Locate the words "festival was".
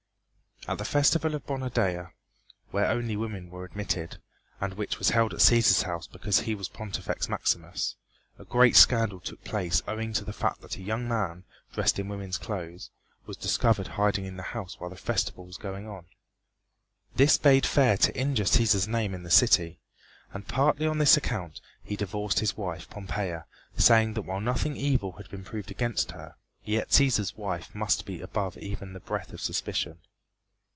14.95-15.57